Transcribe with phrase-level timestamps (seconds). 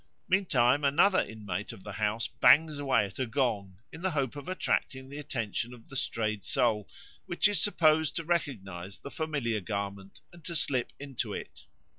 [0.27, 4.47] Meantime, another inmate of the house bangs away at a gong in the hope of
[4.47, 6.89] attracting the attention of the strayed soul,
[7.27, 11.67] which is supposed to recognise the familiar garment and to slip into it.